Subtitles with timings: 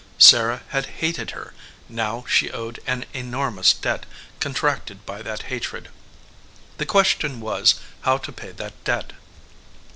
[0.17, 1.53] Sarah had hated her,
[1.87, 4.07] now she owed an enormous debt
[4.39, 5.89] con tracted by that hatred.
[6.79, 9.13] The question was how to pay that debt.